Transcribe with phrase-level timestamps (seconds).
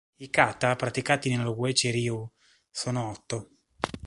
[0.17, 2.27] I Kata praticati nello Uechi-ryū
[2.71, 3.49] sono otto.